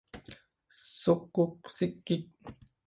[1.01, 2.23] ซุกกุ๊กซิกกิ๊ก